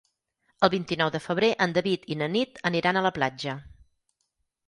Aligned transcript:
El 0.67 0.69
vint-i-nou 0.73 1.09
de 1.15 1.19
febrer 1.25 1.49
en 1.65 1.75
David 1.75 2.09
i 2.15 2.17
na 2.21 2.29
Nit 2.37 2.57
aniran 2.71 2.97
a 2.97 3.03
la 3.09 3.13
platja. 3.19 3.57